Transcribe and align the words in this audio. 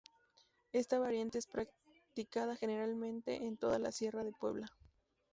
Esta 0.73 0.97
variante 0.97 1.37
es 1.37 1.45
practicada 1.45 2.55
generalmente 2.55 3.35
en 3.35 3.55
toda 3.55 3.77
la 3.77 3.91
sierra 3.91 4.23
de 4.23 4.31
Puebla. 4.31 4.65